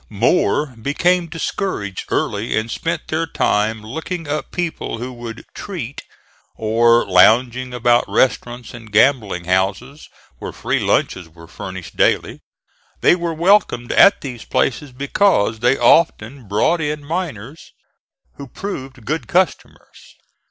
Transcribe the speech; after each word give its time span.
More 0.09 0.73
became 0.81 1.27
discouraged 1.27 2.05
early 2.09 2.57
and 2.57 2.71
spent 2.71 3.07
their 3.09 3.27
time 3.27 3.83
looking 3.83 4.27
up 4.27 4.51
people 4.51 4.97
who 4.97 5.13
would 5.13 5.45
"treat," 5.53 6.01
or 6.55 7.05
lounging 7.05 7.71
about 7.71 8.05
restaurants 8.09 8.73
and 8.73 8.91
gambling 8.91 9.45
houses 9.45 10.09
where 10.39 10.51
free 10.53 10.79
lunches 10.79 11.29
were 11.29 11.47
furnished 11.47 11.97
daily. 11.97 12.39
They 13.01 13.15
were 13.15 13.35
welcomed 13.35 13.91
at 13.91 14.21
these 14.21 14.43
places 14.43 14.91
because 14.91 15.59
they 15.59 15.77
often 15.77 16.47
brought 16.47 16.81
in 16.81 17.05
miners 17.05 17.71
who 18.37 18.47
proved 18.47 19.05
good 19.05 19.27
customers. 19.27 20.15